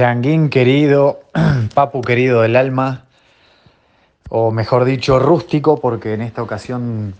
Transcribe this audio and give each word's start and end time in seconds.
Changuín 0.00 0.48
querido, 0.48 1.20
Papu 1.74 2.00
querido 2.00 2.40
del 2.40 2.56
alma, 2.56 3.04
o 4.30 4.50
mejor 4.50 4.86
dicho, 4.86 5.18
rústico, 5.18 5.78
porque 5.78 6.14
en 6.14 6.22
esta 6.22 6.42
ocasión 6.42 7.12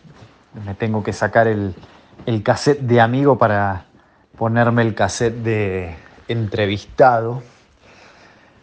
me 0.64 0.74
tengo 0.74 1.03
que 1.03 1.12
sacar 1.12 1.46
el, 1.46 1.74
el 2.24 2.43
cassette 2.43 2.80
de 2.80 3.03
amigo 3.03 3.37
para 3.37 3.85
ponerme 4.38 4.80
el 4.80 4.95
cassette 4.95 5.43
de 5.43 5.95
entrevistado. 6.29 7.43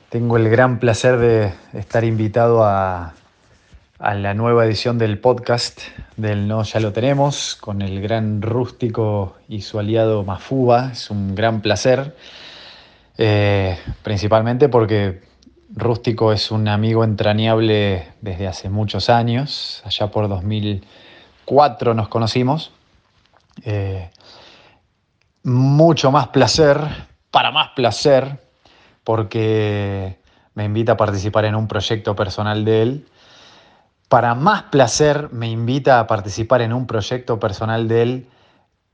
Tengo 0.10 0.38
el 0.38 0.50
gran 0.50 0.80
placer 0.80 1.20
de 1.20 1.54
estar 1.74 2.04
invitado 2.04 2.64
a, 2.64 3.14
a 4.00 4.14
la 4.16 4.34
nueva 4.34 4.66
edición 4.66 4.98
del 4.98 5.20
podcast 5.20 5.80
del 6.16 6.48
No 6.48 6.64
Ya 6.64 6.80
lo 6.80 6.92
tenemos, 6.92 7.56
con 7.56 7.84
el 7.84 8.02
gran 8.02 8.42
rústico 8.42 9.36
y 9.48 9.62
su 9.62 9.78
aliado 9.78 10.24
Mafuba. 10.24 10.90
Es 10.94 11.12
un 11.12 11.36
gran 11.36 11.62
placer. 11.62 12.16
Eh, 13.18 13.78
principalmente 14.04 14.70
porque 14.70 15.22
Rústico 15.76 16.32
es 16.32 16.52
un 16.52 16.68
amigo 16.68 17.04
entrañable 17.04 18.14
desde 18.22 18.48
hace 18.48 18.70
muchos 18.70 19.10
años, 19.10 19.82
allá 19.86 20.08
por 20.12 20.30
2004 20.30 21.94
nos 21.94 22.08
conocimos. 22.08 22.72
Eh, 23.64 24.10
mucho 25.44 26.12
más 26.12 26.28
placer, 26.28 26.80
para 27.32 27.52
más 27.52 27.70
placer, 27.76 28.40
porque 29.04 30.20
me 30.54 30.66
invita 30.66 30.94
a 30.94 30.98
participar 30.98 31.46
en 31.46 31.56
un 31.56 31.68
proyecto 31.68 32.16
personal 32.16 32.66
de 32.66 32.82
él. 32.82 33.08
Para 34.10 34.36
más 34.36 34.64
placer, 34.64 35.30
me 35.32 35.50
invita 35.50 36.00
a 36.00 36.08
participar 36.08 36.62
en 36.62 36.74
un 36.74 36.88
proyecto 36.88 37.40
personal 37.40 37.88
de 37.88 38.02
él 38.02 38.30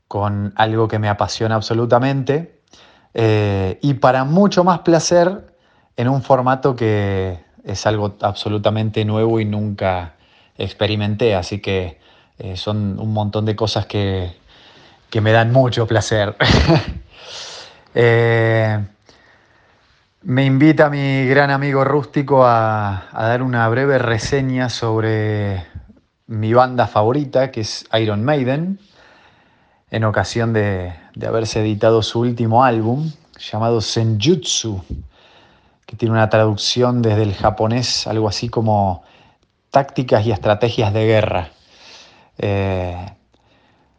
con 0.08 0.52
algo 0.56 0.88
que 0.88 0.98
me 0.98 1.08
apasiona 1.08 1.54
absolutamente 1.54 2.60
eh, 3.14 3.78
y 3.80 3.94
para 3.94 4.24
mucho 4.24 4.64
más 4.64 4.80
placer 4.80 5.54
en 5.96 6.08
un 6.08 6.22
formato 6.22 6.74
que 6.74 7.38
es 7.64 7.86
algo 7.86 8.16
absolutamente 8.20 9.04
nuevo 9.04 9.38
y 9.38 9.44
nunca 9.44 10.14
experimenté, 10.58 11.34
así 11.34 11.60
que 11.60 11.98
eh, 12.38 12.56
son 12.56 12.98
un 12.98 13.12
montón 13.12 13.44
de 13.44 13.54
cosas 13.56 13.86
que, 13.86 14.42
me 15.20 15.30
dan 15.30 15.52
mucho 15.52 15.86
placer. 15.86 16.36
Eh, 17.96 18.84
me 20.22 20.44
invita 20.44 20.90
mi 20.90 21.28
gran 21.28 21.52
amigo 21.52 21.84
rústico 21.84 22.44
a, 22.44 23.04
dar 23.12 23.40
una 23.40 23.68
breve 23.68 23.98
reseña 23.98 24.68
sobre 24.68 25.64
mi 26.26 26.52
banda 26.52 26.88
favorita, 26.88 27.52
que 27.52 27.60
es 27.60 27.86
Iron 27.92 28.24
Maiden 28.24 28.80
en 29.92 30.02
ocasión 30.02 30.52
de, 30.52 30.92
haberse 31.22 31.60
editado 31.60 32.02
su 32.02 32.20
último 32.20 32.64
álbum 32.64 33.10
llamado 33.38 33.80
Senjutsu, 33.80 34.82
que 35.86 35.96
tiene 35.96 36.14
una 36.14 36.28
traducción 36.28 37.02
desde 37.02 37.22
el 37.22 37.34
japonés, 37.34 38.06
algo 38.06 38.28
así 38.28 38.48
como 38.48 39.02
tácticas 39.70 40.26
y 40.26 40.32
estrategias 40.32 40.92
de 40.92 41.06
guerra. 41.06 41.48
Eh, 42.38 43.06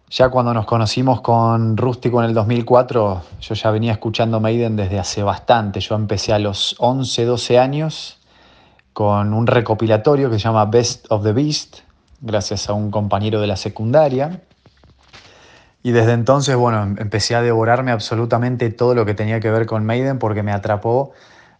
ya 0.09 0.29
cuando 0.29 0.53
nos 0.53 0.65
conocimos 0.65 1.21
con 1.21 1.77
Rústico 1.77 2.21
en 2.21 2.29
el 2.29 2.33
2004, 2.33 3.21
yo 3.41 3.55
ya 3.55 3.71
venía 3.71 3.91
escuchando 3.91 4.39
Maiden 4.39 4.75
desde 4.75 4.99
hace 4.99 5.23
bastante. 5.23 5.79
Yo 5.79 5.95
empecé 5.95 6.31
a 6.31 6.39
los 6.39 6.75
11, 6.79 7.25
12 7.25 7.59
años 7.59 8.19
con 8.93 9.33
un 9.33 9.45
recopilatorio 9.45 10.29
que 10.29 10.39
se 10.39 10.45
llama 10.45 10.65
Best 10.65 11.11
of 11.11 11.23
the 11.23 11.33
Beast, 11.33 11.79
gracias 12.21 12.69
a 12.69 12.73
un 12.73 12.91
compañero 12.91 13.41
de 13.41 13.47
la 13.47 13.57
secundaria. 13.57 14.41
Y 15.85 15.91
desde 15.91 16.13
entonces, 16.13 16.55
bueno, 16.55 16.81
em, 16.81 16.95
empecé 16.97 17.35
a 17.35 17.43
devorarme 17.43 17.91
absolutamente 17.91 18.71
todo 18.71 18.95
lo 18.95 19.05
que 19.05 19.13
tenía 19.13 19.39
que 19.39 19.51
ver 19.51 19.67
con 19.67 19.85
Maiden 19.85 20.17
porque 20.17 20.41
me 20.41 20.51
atrapó 20.51 21.11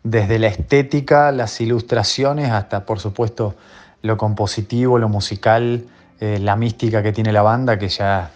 desde 0.01 0.39
la 0.39 0.47
estética, 0.47 1.31
las 1.31 1.61
ilustraciones, 1.61 2.49
hasta 2.49 2.87
por 2.87 2.99
supuesto 2.99 3.53
lo 4.01 4.17
compositivo, 4.17 4.97
lo 4.97 5.09
musical, 5.09 5.85
eh, 6.19 6.39
la 6.39 6.55
mística 6.55 7.03
que 7.03 7.11
tiene 7.11 7.31
la 7.31 7.43
banda, 7.43 7.77
que 7.77 7.87
ya 7.87 8.31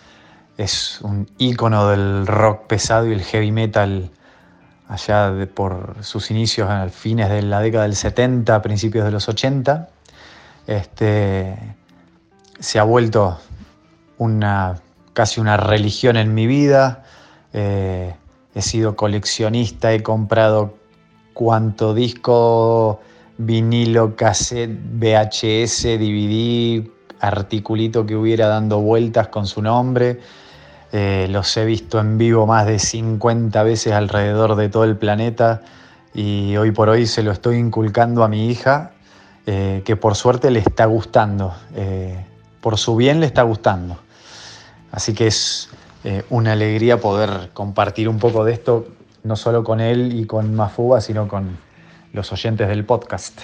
es 0.58 1.02
un 1.02 1.28
ícono 1.40 1.90
del 1.90 2.28
rock 2.28 2.68
pesado 2.68 3.08
y 3.08 3.14
el 3.14 3.24
heavy 3.24 3.52
metal 3.52 4.12
allá 4.90 5.34
por 5.56 5.96
sus 6.02 6.30
inicios 6.30 6.70
a 6.70 6.88
fines 6.90 7.32
de 7.32 7.42
la 7.42 7.62
década 7.62 7.86
del 7.86 7.96
70, 7.96 8.62
principios 8.62 9.06
de 9.06 9.12
los 9.12 9.28
80. 9.28 9.90
Este, 10.68 11.58
se 12.60 12.78
ha 12.78 12.84
vuelto 12.84 13.40
una 14.20 14.76
casi 15.20 15.42
una 15.42 15.58
religión 15.58 16.16
en 16.16 16.34
mi 16.34 16.48
vida. 16.48 17.04
Eh, 17.52 18.16
he 18.56 18.62
sido 18.62 18.96
coleccionista, 18.96 19.92
he 19.92 20.02
comprado 20.02 20.76
cuanto 21.34 21.94
disco, 21.94 23.02
vinilo, 23.38 24.16
cassette, 24.16 24.72
VHS, 24.72 26.00
DVD, 26.00 26.90
articulito 27.20 28.06
que 28.06 28.16
hubiera 28.16 28.48
dando 28.48 28.80
vueltas 28.80 29.28
con 29.28 29.46
su 29.46 29.62
nombre. 29.62 30.22
Eh, 30.94 31.28
los 31.30 31.58
he 31.58 31.66
visto 31.66 32.00
en 32.00 32.18
vivo 32.18 32.48
más 32.48 32.66
de 32.66 32.80
50 32.80 33.62
veces 33.64 33.92
alrededor 33.92 34.56
de 34.56 34.70
todo 34.70 34.86
el 34.86 34.96
planeta 34.96 35.60
y 36.14 36.56
hoy 36.56 36.72
por 36.72 36.88
hoy 36.88 37.06
se 37.06 37.24
lo 37.24 37.34
estoy 37.34 37.58
inculcando 37.58 38.24
a 38.24 38.30
mi 38.30 38.50
hija, 38.50 38.92
eh, 39.46 39.82
que 39.84 39.98
por 39.98 40.16
suerte 40.16 40.50
le 40.50 40.60
está 40.60 40.86
gustando, 40.86 41.54
por 42.62 42.78
su 42.78 42.96
bien 42.96 43.20
le 43.20 43.26
está 43.26 43.42
gustando. 43.42 43.98
Así 44.92 45.14
que 45.14 45.28
es 45.28 45.70
eh, 46.04 46.24
una 46.30 46.54
alegría 46.54 47.00
poder 47.00 47.50
compartir 47.54 48.10
un 48.10 48.20
poco 48.20 48.46
de 48.46 48.54
esto, 48.54 48.88
no 49.24 49.36
solo 49.36 49.64
con 49.64 49.80
él 49.80 50.20
y 50.20 50.26
con 50.26 50.56
Mafuba, 50.56 51.02
sino 51.02 51.28
con 51.28 51.58
los 52.14 52.32
oyentes 52.32 52.68
del 52.68 52.86
podcast. 52.86 53.42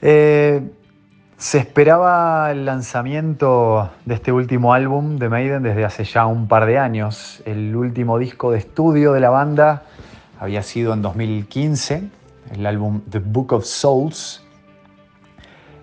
Eh, 0.00 0.62
se 1.36 1.58
esperaba 1.58 2.50
el 2.50 2.64
lanzamiento 2.64 3.90
de 4.04 4.14
este 4.14 4.32
último 4.32 4.72
álbum 4.72 5.18
de 5.18 5.28
Maiden 5.28 5.62
desde 5.62 5.84
hace 5.84 6.04
ya 6.04 6.26
un 6.26 6.48
par 6.48 6.66
de 6.66 6.78
años. 6.78 7.42
El 7.44 7.76
último 7.76 8.18
disco 8.18 8.50
de 8.50 8.58
estudio 8.58 9.12
de 9.12 9.20
la 9.20 9.30
banda 9.30 9.84
había 10.40 10.62
sido 10.62 10.92
en 10.94 11.02
2015, 11.02 12.02
el 12.52 12.66
álbum 12.66 13.02
The 13.08 13.20
Book 13.20 13.52
of 13.52 13.64
Souls, 13.64 14.42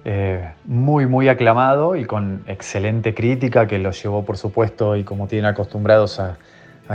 eh, 0.07 0.51
muy, 0.65 1.07
muy 1.07 1.29
aclamado 1.29 1.95
y 1.95 2.05
con 2.05 2.43
excelente 2.45 3.15
crítica 3.15 3.65
que 3.65 3.79
lo 3.79 3.89
llevó, 3.89 4.23
por 4.23 4.37
supuesto, 4.37 4.95
y 4.95 5.03
como 5.03 5.27
tienen 5.27 5.47
acostumbrados 5.47 6.19
a, 6.19 6.37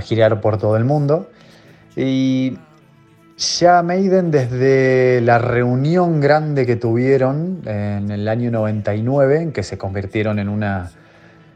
girar 0.00 0.40
por 0.40 0.58
todo 0.58 0.76
el 0.76 0.84
mundo. 0.84 1.28
Y 1.96 2.56
ya 3.36 3.82
Maiden 3.82 4.30
desde 4.30 5.20
la 5.22 5.38
reunión 5.38 6.20
grande 6.20 6.64
que 6.64 6.76
tuvieron 6.76 7.62
en 7.66 8.12
el 8.12 8.28
año 8.28 8.52
99, 8.52 9.42
en 9.42 9.52
que 9.52 9.64
se 9.64 9.76
convirtieron 9.76 10.38
en 10.38 10.48
una 10.48 10.92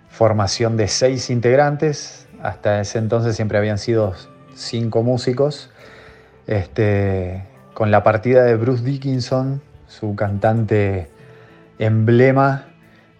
formación 0.09 0.77
de 0.77 0.89
seis 0.89 1.31
integrantes, 1.31 2.27
hasta 2.43 2.81
ese 2.81 2.99
entonces 2.99 3.37
siempre 3.37 3.59
habían 3.59 3.79
sido 3.79 4.15
cinco 4.57 5.05
músicos, 5.05 5.71
este, 6.49 7.45
con 7.75 7.93
la 7.93 8.03
partida 8.03 8.43
de 8.43 8.57
Bruce 8.57 8.83
Dickinson, 8.83 9.63
su 9.87 10.17
cantante 10.17 11.14
emblema 11.79 12.67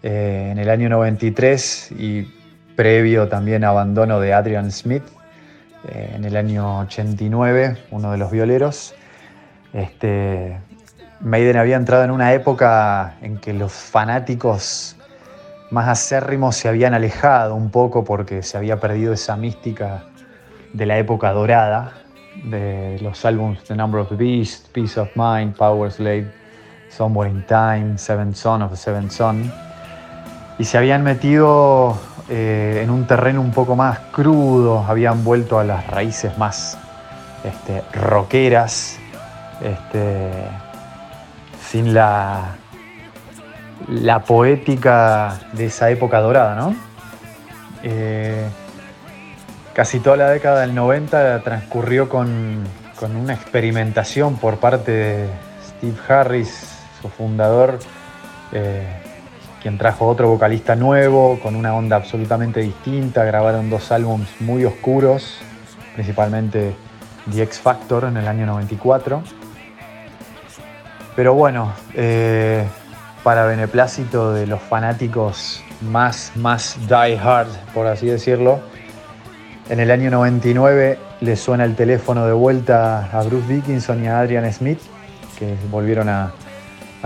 eh, 0.03 0.49
en 0.51 0.59
el 0.59 0.69
año 0.69 0.89
93 0.89 1.91
y 1.97 2.27
previo 2.75 3.27
también 3.27 3.63
abandono 3.63 4.19
de 4.19 4.33
Adrian 4.33 4.71
Smith 4.71 5.03
eh, 5.87 6.13
en 6.15 6.25
el 6.25 6.35
año 6.35 6.79
89, 6.79 7.77
uno 7.91 8.11
de 8.11 8.17
los 8.17 8.31
violeros. 8.31 8.93
Este, 9.73 10.57
Maiden 11.21 11.57
había 11.57 11.75
entrado 11.75 12.03
en 12.03 12.11
una 12.11 12.33
época 12.33 13.15
en 13.21 13.37
que 13.37 13.53
los 13.53 13.71
fanáticos 13.71 14.95
más 15.71 15.87
acérrimos 15.87 16.55
se 16.55 16.69
habían 16.69 16.93
alejado 16.93 17.55
un 17.55 17.71
poco 17.71 18.03
porque 18.03 18.43
se 18.43 18.57
había 18.57 18.79
perdido 18.79 19.13
esa 19.13 19.35
mística 19.35 20.03
de 20.73 20.85
la 20.85 20.97
época 20.97 21.31
dorada 21.31 21.93
de 22.43 22.99
los 23.01 23.25
álbumes 23.25 23.63
The 23.63 23.75
Number 23.75 24.01
of 24.01 24.09
the 24.09 24.15
Beast, 24.15 24.67
Peace 24.71 24.99
of 24.99 25.09
Mind, 25.15 25.55
Power 25.55 25.91
Slave 25.91 26.44
Somewhere 26.95 27.29
in 27.29 27.43
Time, 27.45 27.97
Seven 27.97 28.33
Son 28.33 28.61
of 28.61 28.77
Seven 28.77 29.11
Son, 29.11 29.51
y 30.57 30.63
se 30.63 30.77
habían 30.77 31.03
metido 31.03 31.97
eh, 32.29 32.81
en 32.83 32.89
un 32.89 33.05
terreno 33.05 33.41
un 33.41 33.51
poco 33.51 33.75
más 33.75 33.99
crudo, 34.13 34.85
habían 34.87 35.23
vuelto 35.25 35.59
a 35.59 35.65
las 35.65 35.85
raíces 35.87 36.37
más 36.37 36.77
este, 37.43 37.83
rockeras, 37.99 38.97
este, 39.61 40.31
sin 41.69 41.93
la, 41.93 42.55
la 43.89 44.19
poética 44.21 45.37
de 45.51 45.65
esa 45.65 45.89
época 45.89 46.21
dorada, 46.21 46.55
¿no? 46.55 46.75
Eh, 47.83 48.47
casi 49.73 49.99
toda 49.99 50.15
la 50.15 50.29
década 50.29 50.61
del 50.61 50.73
90 50.73 51.41
transcurrió 51.41 52.07
con 52.07 52.65
una 53.01 53.33
experimentación 53.33 54.37
por 54.37 54.57
parte 54.57 54.91
de 54.91 55.29
Steve 55.61 55.97
Harris, 56.07 56.74
fundador, 57.09 57.79
eh, 58.51 58.87
quien 59.61 59.77
trajo 59.77 60.07
otro 60.07 60.29
vocalista 60.29 60.75
nuevo, 60.75 61.39
con 61.41 61.55
una 61.55 61.73
onda 61.75 61.95
absolutamente 61.95 62.59
distinta, 62.59 63.23
grabaron 63.23 63.69
dos 63.69 63.91
álbumes 63.91 64.29
muy 64.39 64.63
oscuros, 64.65 65.39
principalmente 65.95 66.75
The 67.33 67.43
X 67.43 67.59
Factor 67.59 68.03
en 68.05 68.17
el 68.17 68.27
año 68.27 68.45
94. 68.45 69.23
Pero 71.15 71.33
bueno, 71.33 71.73
eh, 71.93 72.63
para 73.23 73.45
beneplácito 73.45 74.33
de 74.33 74.45
los 74.45 74.61
fanáticos 74.61 75.63
más, 75.81 76.31
más 76.35 76.77
die 76.87 77.17
hard, 77.17 77.47
por 77.73 77.87
así 77.87 78.05
decirlo, 78.05 78.59
en 79.69 79.79
el 79.79 79.89
año 79.89 80.11
99 80.11 80.99
le 81.21 81.35
suena 81.35 81.63
el 81.63 81.75
teléfono 81.75 82.27
de 82.27 82.33
vuelta 82.33 83.09
a 83.11 83.23
Bruce 83.23 83.51
Dickinson 83.51 84.03
y 84.03 84.07
a 84.07 84.19
Adrian 84.19 84.51
Smith, 84.53 84.79
que 85.39 85.55
volvieron 85.71 86.07
a, 86.07 86.33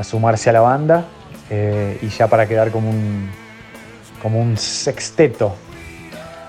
sumarse 0.03 0.49
a 0.49 0.53
la 0.53 0.61
banda, 0.61 1.05
eh, 1.49 1.97
y 2.01 2.09
ya 2.09 2.27
para 2.27 2.47
quedar 2.47 2.71
como 2.71 2.89
un, 2.89 3.29
como 4.21 4.39
un 4.39 4.57
sexteto. 4.57 5.55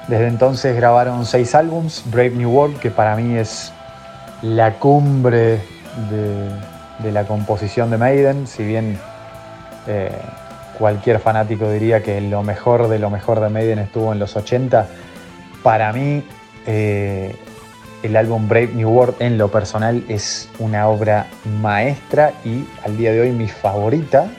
Desde 0.08 0.26
entonces 0.26 0.76
grabaron 0.76 1.25
seis 1.25 1.55
álbums, 1.55 2.02
Brave 2.11 2.31
New 2.31 2.50
World, 2.50 2.79
que 2.81 2.91
para 2.91 3.17
mí 3.17 3.37
es 3.37 3.73
la 4.43 4.75
cumbre 4.75 5.61
de, 6.11 7.12
la 7.12 7.25
composición 7.25 7.91
de 7.91 7.99
Maiden, 7.99 8.47
si 8.47 8.64
bien 8.64 8.99
eh, 9.87 10.11
cualquier 10.79 11.19
fanático 11.19 11.70
diría 11.70 12.03
que 12.03 12.20
lo 12.20 12.43
mejor 12.43 12.88
de 12.88 12.99
lo 12.99 13.11
mejor 13.11 13.41
de 13.41 13.49
Maiden 13.50 13.79
estuvo 13.79 14.12
en 14.12 14.19
los 14.19 14.37
80, 14.37 14.87
para 15.62 15.93
mí 15.93 16.25
eh, 16.67 17.37
el 18.02 18.17
álbum 18.17 18.49
Brave 18.49 18.70
New 18.75 18.88
World 18.88 19.17
en 19.20 19.37
lo 19.37 19.49
personal 19.49 20.05
es 20.08 20.49
una 20.58 20.88
obra 20.88 21.26
maestra 21.61 22.32
y 22.44 22.64
al 22.85 22.97
día 22.97 23.12
de 23.12 23.20
hoy 23.20 23.31
mi 23.31 23.49
favorita, 23.49 24.31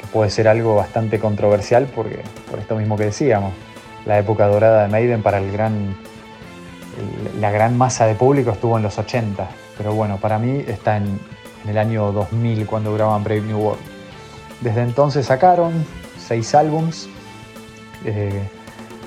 que 0.00 0.06
puede 0.06 0.30
ser 0.30 0.48
algo 0.48 0.76
bastante 0.76 1.18
controversial 1.18 1.88
porque 1.94 2.20
por 2.50 2.58
esto 2.58 2.76
mismo 2.76 2.96
que 2.96 3.04
decíamos, 3.04 3.52
la 4.04 4.18
época 4.18 4.46
dorada 4.46 4.84
de 4.84 4.88
Maiden 4.88 5.22
para 5.22 5.38
el 5.38 5.50
gran, 5.50 5.96
la 7.40 7.50
gran 7.50 7.76
masa 7.76 8.06
de 8.06 8.14
público 8.14 8.52
estuvo 8.52 8.76
en 8.76 8.84
los 8.84 8.98
80, 8.98 9.48
pero 9.76 9.94
bueno, 9.94 10.18
para 10.18 10.38
mí 10.38 10.64
está 10.66 10.96
en, 10.96 11.18
el 11.68 11.78
año 11.78 12.12
2000 12.12 12.64
cuando 12.66 12.94
graban 12.94 13.24
Brave 13.24 13.40
New 13.40 13.58
World. 13.58 13.82
Desde 14.60 14.82
entonces 14.82 15.26
sacaron 15.26 15.84
seis 16.16 16.54
álbums. 16.54 17.08
Eh, 18.04 18.48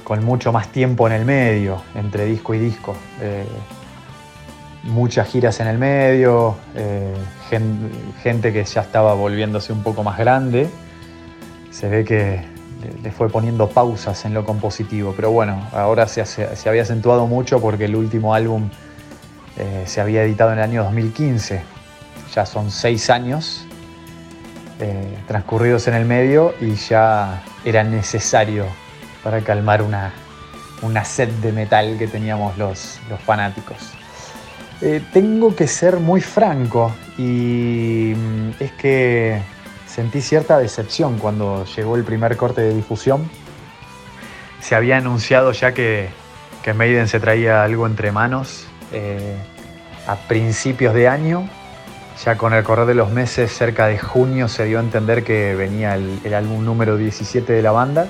con 0.10 0.26
mucho 0.26 0.52
más 0.52 0.70
tiempo 0.70 1.06
en 1.06 1.14
el 1.14 1.24
medio, 1.24 1.84
entre 1.94 2.26
disco 2.26 2.56
y 2.56 2.58
disco. 2.58 2.96
Eh, 3.22 3.46
muchas 4.82 5.28
giras 5.28 5.60
en 5.60 5.68
el 5.68 5.78
medio, 5.78 6.58
eh, 6.74 7.14
gente 8.24 8.52
que 8.52 8.64
ya 8.64 8.82
estaba 8.82 9.14
volviéndose 9.14 9.72
un 9.72 9.84
poco 9.84 10.04
más 10.04 10.18
grande. 10.18 10.68
Se 11.70 11.90
ve 11.90 12.04
que 12.06 12.42
le 13.04 13.12
fue 13.12 13.30
poniendo 13.30 13.70
pausas 13.70 14.26
en 14.26 14.34
lo 14.34 14.46
compositivo, 14.46 15.14
pero 15.16 15.30
bueno, 15.30 15.68
ahora 15.74 16.08
se, 16.08 16.24
había 16.68 16.82
acentuado 16.82 17.28
mucho 17.28 17.62
porque 17.62 17.86
el 17.86 17.96
último 17.96 18.34
álbum 18.34 18.72
eh, 19.58 19.84
se 19.86 20.02
había 20.02 20.24
editado 20.24 20.52
en 20.54 20.58
el 20.58 20.64
año 20.64 20.84
2015. 20.86 21.62
Ya 22.34 22.48
son 22.48 22.72
seis 22.72 23.12
años 23.12 23.68
transcurridos 25.28 25.88
en 25.88 25.94
el 25.94 26.06
medio 26.06 26.56
y 26.62 26.74
ya 26.76 27.44
era 27.66 27.84
necesario 27.84 28.66
para 29.24 29.42
calmar 29.42 29.82
una, 29.82 30.14
sed 31.04 31.30
de 31.42 31.52
metal 31.52 31.98
que 31.98 32.08
teníamos 32.08 32.58
los, 32.58 33.00
fanáticos. 33.26 33.78
Eh, 34.82 35.02
tengo 35.12 35.56
que 35.56 35.68
ser 35.68 35.98
muy 35.98 36.22
franco 36.22 36.96
y 37.18 38.14
mm, 38.16 38.52
es 38.62 38.72
que 38.74 39.42
sentí 39.86 40.22
cierta 40.22 40.58
decepción 40.58 41.18
cuando 41.18 41.66
llegó 41.66 41.98
el 41.98 42.06
primer 42.06 42.38
corte 42.38 42.62
de 42.62 42.74
difusión. 42.74 43.30
Se 44.62 44.76
había 44.76 44.98
anunciado 44.98 45.52
ya 45.52 45.74
que, 45.74 46.10
que 46.64 46.74
Maiden 46.74 47.10
se 47.10 47.20
traía 47.20 47.64
algo 47.64 47.88
entre 47.88 48.12
manos 48.12 48.68
eh, 48.94 49.36
a 50.08 50.16
principios 50.16 50.94
de 50.94 51.10
año. 51.10 51.50
Ya 52.24 52.36
con 52.36 52.54
el 52.54 52.64
correr 52.64 52.86
de 52.86 52.96
los 52.96 53.12
meses, 53.12 53.52
cerca 53.52 53.88
de 53.88 53.98
junio, 53.98 54.50
se 54.50 54.66
dio 54.66 54.80
a 54.80 54.82
entender 54.82 55.24
que 55.24 55.56
venía 55.56 55.96
el, 55.96 56.20
el 56.26 56.34
álbum 56.34 56.66
número 56.66 56.98
17 56.98 57.52
de 57.52 57.62
la 57.62 57.72
banda 57.72 58.10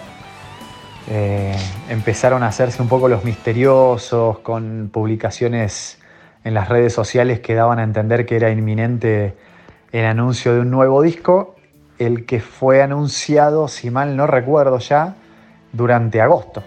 eh, 1.07 1.55
empezaron 1.89 2.43
a 2.43 2.47
hacerse 2.47 2.81
un 2.81 2.87
poco 2.87 3.07
los 3.07 3.23
misteriosos 3.23 4.39
con 4.39 4.89
publicaciones 4.91 5.99
en 6.43 6.53
las 6.53 6.69
redes 6.69 6.93
sociales 6.93 7.39
que 7.39 7.55
daban 7.55 7.79
a 7.79 7.83
entender 7.83 8.25
que 8.25 8.35
era 8.35 8.51
inminente 8.51 9.35
el 9.91 10.05
anuncio 10.05 10.53
de 10.53 10.59
un 10.61 10.69
nuevo 10.69 11.01
disco, 11.01 11.55
el 11.97 12.25
que 12.25 12.39
fue 12.39 12.81
anunciado, 12.81 13.67
si 13.67 13.89
mal 13.89 14.15
no 14.15 14.27
recuerdo 14.27 14.77
ya, 14.79 15.15
durante 15.71 16.21
agosto. 16.21 16.63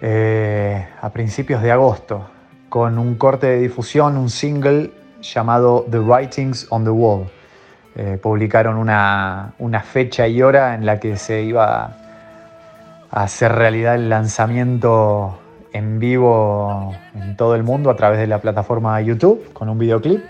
Eh, 0.00 0.86
a 1.00 1.10
principios 1.10 1.62
de 1.62 1.72
agosto, 1.72 2.28
con 2.68 2.98
un 2.98 3.16
corte 3.16 3.46
de 3.46 3.58
difusión, 3.58 4.16
un 4.16 4.30
single 4.30 4.90
llamado 5.20 5.86
The 5.90 5.98
Writings 5.98 6.66
on 6.70 6.84
the 6.84 6.90
Wall. 6.90 7.28
Eh, 7.94 8.18
publicaron 8.20 8.76
una, 8.76 9.54
una 9.58 9.80
fecha 9.80 10.26
y 10.26 10.42
hora 10.42 10.74
en 10.74 10.84
la 10.84 11.00
que 11.00 11.16
se 11.16 11.42
iba 11.42 12.05
hacer 13.10 13.52
realidad 13.52 13.94
el 13.94 14.08
lanzamiento 14.08 15.38
en 15.72 15.98
vivo 15.98 16.94
en 17.14 17.36
todo 17.36 17.54
el 17.54 17.62
mundo 17.62 17.90
a 17.90 17.96
través 17.96 18.18
de 18.18 18.26
la 18.26 18.40
plataforma 18.40 19.00
YouTube 19.00 19.52
con 19.52 19.68
un 19.68 19.78
videoclip. 19.78 20.22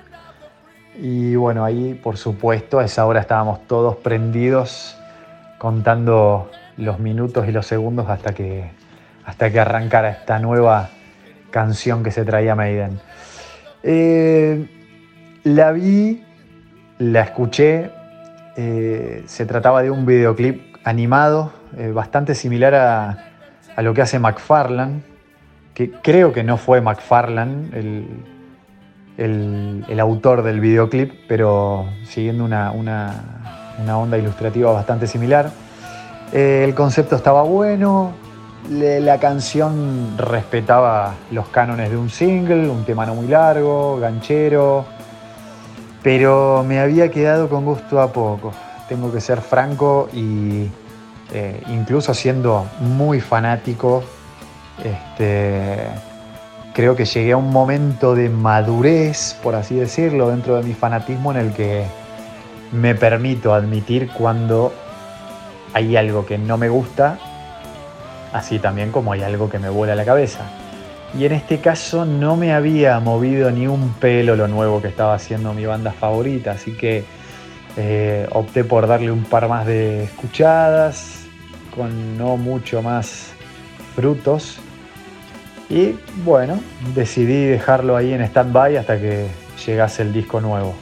Y 0.98 1.36
bueno, 1.36 1.64
ahí 1.64 1.94
por 1.94 2.16
supuesto 2.16 2.78
a 2.78 2.84
esa 2.84 3.06
hora 3.06 3.20
estábamos 3.20 3.66
todos 3.66 3.96
prendidos 3.96 4.96
contando 5.58 6.50
los 6.76 6.98
minutos 6.98 7.48
y 7.48 7.52
los 7.52 7.66
segundos 7.66 8.08
hasta 8.08 8.34
que, 8.34 8.70
hasta 9.24 9.50
que 9.50 9.60
arrancara 9.60 10.10
esta 10.10 10.38
nueva 10.38 10.90
canción 11.50 12.02
que 12.02 12.10
se 12.10 12.24
traía 12.24 12.54
Maiden. 12.54 13.00
Eh, 13.82 14.68
la 15.44 15.72
vi, 15.72 16.24
la 16.98 17.20
escuché, 17.22 17.90
eh, 18.56 19.22
se 19.26 19.46
trataba 19.46 19.82
de 19.82 19.90
un 19.90 20.06
videoclip 20.06 20.65
animado 20.86 21.50
eh, 21.76 21.90
bastante 21.90 22.34
similar 22.36 22.74
a, 22.74 23.82
lo 23.82 23.92
que 23.92 24.00
hace 24.02 24.18
McFarlane, 24.18 25.02
que 25.74 25.90
creo 25.90 26.32
que 26.32 26.42
no 26.44 26.56
fue 26.56 26.80
McFarlane 26.80 27.68
el, 29.18 30.00
autor 30.00 30.42
del 30.42 30.60
videoclip, 30.60 31.12
pero 31.28 31.86
siguiendo 32.04 32.44
una, 32.44 32.72
onda 33.94 34.16
ilustrativa 34.16 34.72
bastante 34.72 35.06
similar. 35.06 35.50
Eh, 36.32 36.62
el 36.64 36.74
concepto 36.74 37.16
estaba 37.16 37.42
bueno, 37.42 38.12
la 38.70 39.18
canción 39.18 40.16
respetaba 40.16 41.14
los 41.32 41.48
cánones 41.48 41.90
de 41.90 41.96
un 41.96 42.08
single, 42.08 42.70
un 42.70 42.84
tema 42.84 43.04
no 43.04 43.16
muy 43.16 43.26
largo, 43.26 43.98
ganchero, 43.98 44.86
pero 46.02 46.64
me 46.66 46.78
había 46.78 47.10
quedado 47.10 47.48
con 47.48 47.64
gusto 47.64 48.00
a 48.00 48.12
poco. 48.12 48.52
Tengo 48.88 49.12
que 49.12 49.20
ser 49.20 49.40
franco 49.40 50.08
y 50.12 50.68
eh, 51.32 51.62
incluso 51.68 52.14
siendo 52.14 52.66
muy 52.80 53.20
fanático, 53.20 54.04
este, 54.84 55.88
creo 56.72 56.94
que 56.94 57.04
llegué 57.04 57.32
a 57.32 57.36
un 57.36 57.50
momento 57.50 58.14
de 58.14 58.28
madurez, 58.28 59.36
por 59.42 59.54
así 59.54 59.74
decirlo, 59.74 60.28
dentro 60.28 60.56
de 60.56 60.62
mi 60.62 60.74
fanatismo 60.74 61.32
en 61.32 61.38
el 61.38 61.52
que 61.52 61.86
me 62.72 62.94
permito 62.94 63.54
admitir 63.54 64.10
cuando 64.12 64.72
hay 65.72 65.96
algo 65.96 66.26
que 66.26 66.38
no 66.38 66.56
me 66.56 66.68
gusta, 66.68 67.18
así 68.32 68.58
también 68.58 68.92
como 68.92 69.12
hay 69.12 69.22
algo 69.22 69.48
que 69.48 69.58
me 69.58 69.68
vuela 69.68 69.94
la 69.94 70.04
cabeza. 70.04 70.40
Y 71.18 71.24
en 71.24 71.32
este 71.32 71.60
caso 71.60 72.04
no 72.04 72.36
me 72.36 72.52
había 72.52 73.00
movido 73.00 73.50
ni 73.50 73.66
un 73.66 73.94
pelo 73.94 74.36
lo 74.36 74.48
nuevo 74.48 74.82
que 74.82 74.88
estaba 74.88 75.14
haciendo 75.14 75.54
mi 75.54 75.64
banda 75.64 75.92
favorita, 75.92 76.52
así 76.52 76.72
que 76.72 77.04
eh, 77.76 78.26
opté 78.32 78.64
por 78.64 78.86
darle 78.86 79.10
un 79.10 79.24
par 79.24 79.48
más 79.48 79.66
de 79.66 80.04
escuchadas, 80.04 81.26
con 81.74 82.16
no 82.16 82.36
mucho 82.36 82.82
más 82.82 83.32
frutos. 83.94 84.58
Y 85.68 85.98
bueno, 86.24 86.60
decidí 86.94 87.44
dejarlo 87.44 87.96
ahí 87.96 88.12
en 88.12 88.22
stand-by 88.22 88.76
hasta 88.76 88.98
que 88.98 89.26
llegase 89.66 90.02
el 90.02 90.12
disco 90.12 90.40
nuevo. 90.40 90.74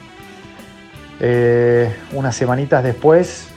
Eh, 1.19 1.93
unas 2.11 2.35
semanitas 2.35 2.83
después 2.83 3.47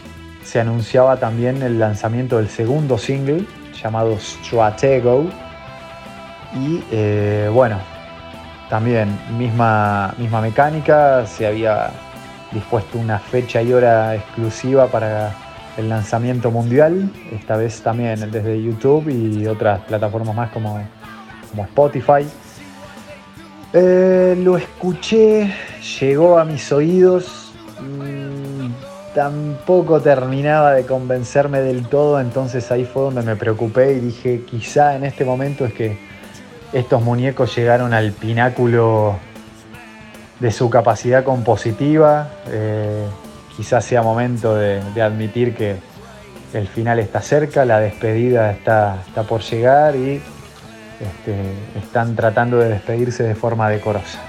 se 0.43 0.61
anunciaba 0.61 1.19
también 1.19 1.63
el 1.63 1.79
lanzamiento 1.79 2.39
del 2.39 2.49
segundo 2.49 2.99
single 2.99 3.45
llamado 3.81 4.19
Stratego. 4.19 5.29
Y 6.55 6.83
eh, 6.91 7.51
bueno, 7.53 7.79
también 8.71 9.19
misma, 9.37 10.15
misma 10.17 10.41
mecánica, 10.41 11.27
se 11.27 11.47
había 11.47 11.91
dispuesto 12.53 12.99
una 12.99 13.19
fecha 13.19 13.63
y 13.63 13.73
hora 13.73 14.15
exclusiva 14.15 14.87
para 14.87 15.35
el 15.77 15.89
lanzamiento 15.89 16.51
mundial, 16.51 17.11
esta 17.33 17.57
vez 17.57 17.81
también 17.83 18.31
desde 18.33 18.61
YouTube 18.61 19.09
y 19.09 19.47
otras 19.47 19.81
plataformas 19.85 20.35
más 20.35 20.51
como, 20.51 20.81
como 21.51 21.65
Spotify. 21.65 22.27
Eh, 23.73 24.37
lo 24.43 24.57
escuché, 24.57 25.55
llegó 26.01 26.39
a 26.39 26.45
mis 26.45 26.73
oídos, 26.73 27.53
mm, 27.81 29.15
tampoco 29.15 30.01
terminaba 30.01 30.73
de 30.73 30.85
convencerme 30.85 31.61
del 31.61 31.87
todo, 31.87 32.21
entonces 32.21 32.71
ahí 32.73 32.85
fue 32.85 33.03
donde 33.03 33.23
me 33.23 33.37
preocupé 33.37 33.93
y 33.93 34.01
dije, 34.01 34.43
quizá 34.49 34.97
en 34.97 35.05
este 35.05 35.25
momento 35.25 35.65
es 35.65 35.75
que 35.75 35.99
estos 36.73 37.03
muñecos 37.03 37.55
llegaron 37.57 37.93
al 37.95 38.13
pináculo 38.13 39.17
de 40.41 40.51
su 40.53 40.71
capacidad 40.71 41.25
compositiva. 41.25 42.31
Eh, 42.49 43.07
quizás 43.57 43.85
sea 43.85 44.03
momento 44.03 44.55
de, 44.55 44.81
admitir 45.03 45.55
que 45.55 45.77
el 46.53 46.69
final 46.69 46.99
está 46.99 47.21
cerca, 47.21 47.65
la 47.65 47.81
despedida 47.81 48.51
está, 48.53 49.03
está 49.07 49.25
por 49.25 49.43
llegar 49.43 49.97
y 49.97 50.23
este, 51.01 51.35
están 51.79 52.17
tratando 52.17 52.59
de 52.59 52.69
despedirse 52.71 53.23
de 53.23 53.35
forma 53.35 53.69
decorosa. 53.69 54.21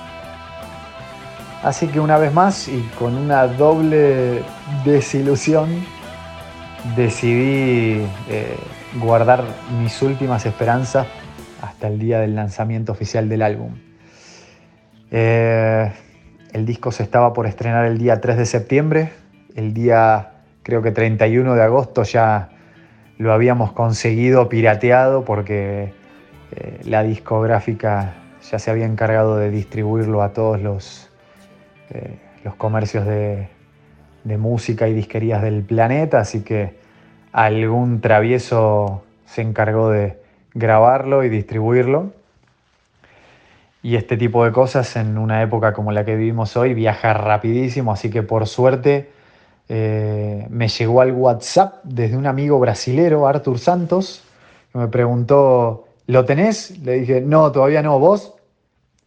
Así 1.63 1.87
que 1.87 1.99
una 1.99 2.17
vez 2.17 2.33
más 2.33 2.67
y 2.67 2.81
con 2.97 3.15
una 3.15 3.45
doble 3.47 4.43
desilusión, 4.85 5.85
decidí 6.95 8.05
eh, 8.29 8.57
guardar 8.95 9.43
mis 9.81 10.01
últimas 10.01 10.45
esperanzas 10.45 11.05
hasta 11.61 11.87
el 11.87 11.99
día 11.99 12.19
del 12.19 12.35
lanzamiento 12.35 12.91
oficial 12.91 13.27
del 13.27 13.41
álbum. 13.41 13.88
Eh, 15.11 15.91
el 16.53 16.65
disco 16.65 16.91
se 16.91 17.03
estaba 17.03 17.33
por 17.33 17.47
estrenar 17.47 17.85
el 17.85 17.97
día 17.97 18.21
3 18.21 18.37
de 18.37 18.45
septiembre, 18.45 19.11
el 19.55 19.73
día 19.73 20.31
creo 20.63 20.81
que 20.81 20.91
31 20.91 21.55
de 21.55 21.63
agosto 21.63 22.03
ya 22.03 22.49
lo 23.17 23.33
habíamos 23.33 23.71
conseguido 23.73 24.49
pirateado 24.49 25.25
porque 25.25 25.93
eh, 26.51 26.79
la 26.85 27.03
discográfica 27.03 28.15
ya 28.49 28.59
se 28.59 28.71
había 28.71 28.85
encargado 28.85 29.37
de 29.37 29.51
distribuirlo 29.51 30.21
a 30.23 30.33
todos 30.33 30.61
los, 30.61 31.09
eh, 31.89 32.17
los 32.43 32.55
comercios 32.55 33.05
de, 33.05 33.47
de, 34.23 34.37
música 34.37 34.87
y 34.87 34.93
disquerías 34.93 35.41
del 35.41 35.63
planeta, 35.63 36.19
así 36.19 36.41
que 36.41 36.79
algún 37.31 38.01
travieso 38.01 39.03
se 39.25 39.41
encargó 39.41 39.89
de 39.89 40.17
grabarlo 40.53 41.23
y 41.23 41.29
distribuirlo. 41.29 42.13
Y 43.81 43.95
este 43.95 44.17
tipo 44.17 44.43
de 44.43 44.51
cosas 44.51 44.95
en 44.95 45.17
una 45.17 45.41
época 45.41 45.73
como 45.73 45.91
la 45.91 46.03
que 46.05 46.15
vivimos 46.15 46.57
hoy 46.57 46.73
viaja 46.73 47.13
rapidísimo, 47.13 47.93
así 47.93 48.09
que 48.09 48.23
por 48.23 48.47
suerte 48.47 49.09
eh, 49.69 50.45
me 50.49 50.67
llegó 50.67 51.01
al 51.01 51.11
WhatsApp 51.13 51.75
desde 51.83 52.17
un 52.17 52.27
amigo 52.27 52.59
brasilero, 52.59 53.27
Artur 53.27 53.57
Santos, 53.57 54.23
que 54.71 54.79
me 54.79 54.87
preguntó 54.87 55.85
¿Lo 56.09 56.25
tenés? 56.25 56.79
Le 56.79 57.01
dije, 57.01 57.21
no, 57.21 57.51
todavía 57.51 57.83
no. 57.83 57.99
¿Vos? 57.99 58.33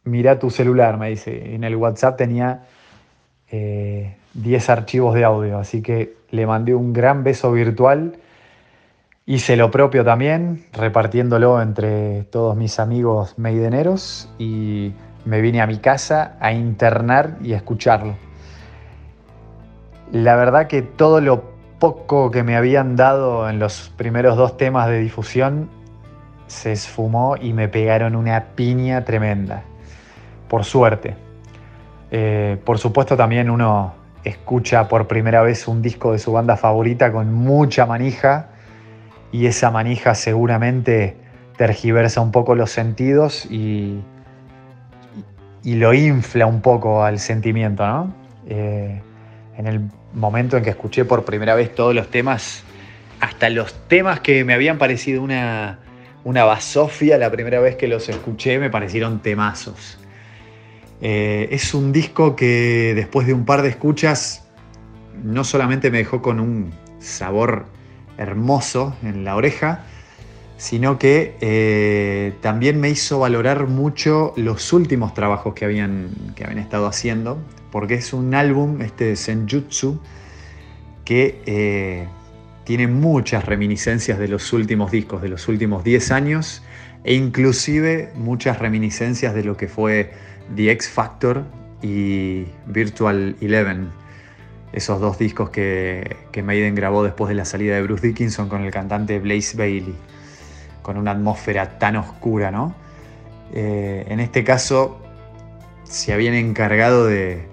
Mirá 0.04 0.38
tu 0.38 0.50
celular, 0.50 0.98
me 0.98 1.08
dice. 1.08 1.52
En 1.52 1.64
el 1.64 1.74
WhatsApp 1.74 2.16
tenía 2.16 2.62
10 3.50 3.50
eh, 3.50 4.72
archivos 4.72 5.12
de 5.12 5.24
audio, 5.24 5.58
así 5.58 5.82
que 5.82 6.14
le 6.30 6.46
mandé 6.46 6.76
un 6.76 6.92
gran 6.92 7.24
beso 7.24 7.50
virtual. 7.50 8.14
Hice 9.24 9.56
lo 9.56 9.70
propio 9.70 10.04
también, 10.04 10.64
repartiéndolo 10.72 11.62
entre 11.62 12.24
todos 12.24 12.56
mis 12.56 12.80
amigos 12.80 13.38
meideneros 13.38 14.28
y 14.36 14.94
me 15.24 15.40
vine 15.40 15.60
a 15.60 15.68
mi 15.68 15.78
casa 15.78 16.36
a 16.40 16.52
internar 16.52 17.36
y 17.40 17.52
a 17.52 17.56
escucharlo. 17.58 18.16
La 20.10 20.34
verdad 20.34 20.66
que 20.66 20.82
todo 20.82 21.20
lo 21.20 21.52
poco 21.78 22.32
que 22.32 22.42
me 22.42 22.56
habían 22.56 22.96
dado 22.96 23.48
en 23.48 23.60
los 23.60 23.92
primeros 23.96 24.36
dos 24.36 24.56
temas 24.56 24.88
de 24.88 24.98
difusión 24.98 25.70
se 26.48 26.72
esfumó 26.72 27.36
y 27.40 27.52
me 27.52 27.68
pegaron 27.68 28.16
una 28.16 28.56
piña 28.56 29.04
tremenda. 29.04 29.62
Por 30.48 30.64
suerte. 30.64 31.14
Eh, 32.10 32.58
por 32.64 32.78
supuesto 32.78 33.16
también 33.16 33.50
uno 33.50 33.94
escucha 34.24 34.88
por 34.88 35.06
primera 35.06 35.42
vez 35.42 35.68
un 35.68 35.80
disco 35.80 36.10
de 36.10 36.18
su 36.18 36.32
banda 36.32 36.56
favorita 36.56 37.12
con 37.12 37.32
mucha 37.32 37.86
manija 37.86 38.51
y 39.32 39.46
esa 39.46 39.70
manija 39.70 40.14
seguramente 40.14 41.16
tergiversa 41.56 42.20
un 42.20 42.30
poco 42.30 42.54
los 42.54 42.70
sentidos 42.70 43.46
y, 43.50 44.00
y 45.64 45.74
lo 45.74 45.94
infla 45.94 46.46
un 46.46 46.60
poco 46.60 47.02
al 47.04 47.18
sentimiento, 47.18 47.86
¿no? 47.86 48.14
Eh, 48.46 49.00
en 49.56 49.66
el 49.66 49.80
momento 50.12 50.56
en 50.56 50.64
que 50.64 50.70
escuché 50.70 51.04
por 51.04 51.24
primera 51.24 51.54
vez 51.54 51.74
todos 51.74 51.94
los 51.94 52.10
temas, 52.10 52.62
hasta 53.20 53.48
los 53.48 53.72
temas 53.88 54.20
que 54.20 54.44
me 54.44 54.54
habían 54.54 54.78
parecido 54.78 55.22
una, 55.22 55.78
una 56.24 56.44
basofia 56.44 57.18
la 57.18 57.30
primera 57.30 57.60
vez 57.60 57.76
que 57.76 57.88
los 57.88 58.08
escuché, 58.08 58.58
me 58.58 58.70
parecieron 58.70 59.20
temazos. 59.20 59.98
Eh, 61.00 61.48
es 61.50 61.74
un 61.74 61.92
disco 61.92 62.36
que 62.36 62.92
después 62.94 63.26
de 63.26 63.34
un 63.34 63.44
par 63.44 63.62
de 63.62 63.70
escuchas 63.70 64.46
no 65.22 65.44
solamente 65.44 65.90
me 65.90 65.98
dejó 65.98 66.22
con 66.22 66.40
un 66.40 66.72
sabor 66.98 67.66
hermoso 68.18 68.96
en 69.02 69.24
la 69.24 69.36
oreja, 69.36 69.84
sino 70.56 70.98
que 70.98 71.36
eh, 71.40 72.34
también 72.40 72.80
me 72.80 72.88
hizo 72.88 73.18
valorar 73.18 73.66
mucho 73.66 74.32
los 74.36 74.72
últimos 74.72 75.12
trabajos 75.12 75.54
que 75.54 75.64
habían, 75.64 76.10
que 76.36 76.44
habían 76.44 76.60
estado 76.60 76.86
haciendo, 76.86 77.38
porque 77.72 77.94
es 77.94 78.12
un 78.12 78.34
álbum, 78.34 78.80
este 78.80 79.16
Senjutsu, 79.16 80.00
que 81.04 81.42
eh, 81.46 82.06
tiene 82.64 82.86
muchas 82.86 83.44
reminiscencias 83.44 84.18
de 84.18 84.28
los 84.28 84.52
últimos 84.52 84.92
discos, 84.92 85.20
de 85.20 85.28
los 85.28 85.48
últimos 85.48 85.82
10 85.82 86.12
años, 86.12 86.62
e 87.02 87.14
inclusive 87.14 88.12
muchas 88.14 88.58
reminiscencias 88.60 89.34
de 89.34 89.42
lo 89.42 89.56
que 89.56 89.66
fue 89.66 90.12
The 90.54 90.70
X 90.70 90.88
Factor 90.88 91.44
y 91.82 92.44
Virtual 92.66 93.34
Eleven, 93.40 93.88
esos 94.72 95.00
dos 95.00 95.18
discos 95.18 95.50
que, 95.50 96.16
Maiden 96.42 96.74
grabó 96.74 97.04
después 97.04 97.28
de 97.28 97.34
la 97.34 97.44
salida 97.44 97.74
de 97.74 97.82
Bruce 97.82 98.06
Dickinson 98.06 98.48
con 98.48 98.62
el 98.62 98.70
cantante 98.70 99.18
Blaze 99.18 99.56
Bailey, 99.56 99.94
con 100.82 100.96
una 100.96 101.12
atmósfera 101.12 101.78
tan 101.78 101.96
oscura, 101.96 102.50
¿no? 102.50 102.74
Eh, 103.52 104.06
en 104.08 104.20
este 104.20 104.44
caso 104.44 104.98
se 105.84 106.12
habían 106.12 106.34
encargado 106.34 107.06
de, 107.06 107.46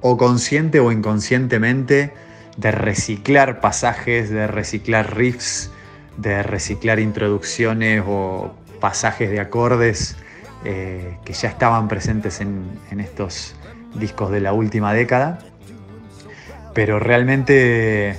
o 0.00 0.16
consciente 0.16 0.80
o 0.80 0.90
inconscientemente, 0.92 2.12
de 2.56 2.70
reciclar 2.72 3.60
pasajes, 3.60 4.30
de 4.30 4.46
reciclar 4.46 5.16
riffs, 5.16 5.70
de 6.16 6.42
reciclar 6.42 6.98
introducciones 6.98 8.02
o 8.06 8.52
pasajes 8.80 9.30
de 9.30 9.40
acordes 9.40 10.16
eh, 10.64 11.18
que 11.24 11.32
ya 11.32 11.48
estaban 11.48 11.88
presentes 11.88 12.40
en, 12.40 12.80
estos 13.00 13.54
discos 13.94 14.30
de 14.30 14.40
la 14.40 14.52
última 14.52 14.92
década. 14.92 15.38
Pero 16.74 16.98
realmente 16.98 18.18